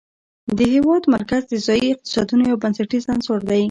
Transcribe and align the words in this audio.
د 0.57 0.59
هېواد 0.73 1.03
مرکز 1.15 1.41
د 1.47 1.53
ځایي 1.65 1.87
اقتصادونو 1.93 2.43
یو 2.51 2.57
بنسټیز 2.63 3.03
عنصر 3.13 3.39
دی. 3.49 3.59